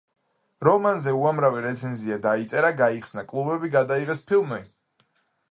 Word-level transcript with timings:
რომანზე 0.67 1.13
უამრავი 1.17 1.61
რეცენზია 1.65 2.17
დაიწერა, 2.23 2.73
გაიხსნა 2.81 3.25
კლუბები, 3.35 3.71
გადაიღეს 3.79 4.27
ფილმი. 4.33 4.61